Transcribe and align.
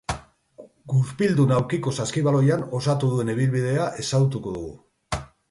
Gurpildun 0.93 1.53
aulkiko 1.57 1.93
saskibaloian 1.97 2.65
osatu 2.79 3.11
duen 3.13 3.31
ibilbidea 3.37 3.87
ezagutuko 4.07 4.57
dugu. 4.59 4.75